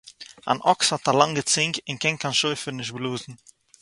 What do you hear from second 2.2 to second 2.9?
קיין שופֿר ניט